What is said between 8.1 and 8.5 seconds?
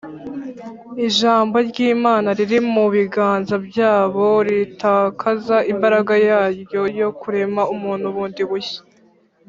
bundi